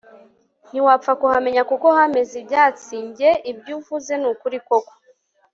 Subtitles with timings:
[0.69, 4.93] ntiwapfa kuhamenya kuko hameze ibyatsiNjye ibyuvuze nukuri koko